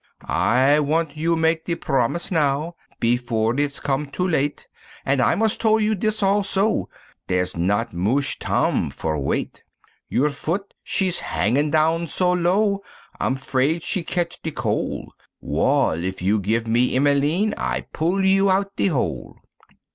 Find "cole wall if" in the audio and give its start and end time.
14.49-16.19